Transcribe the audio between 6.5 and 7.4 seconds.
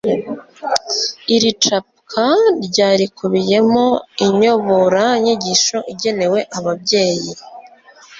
ababyeyi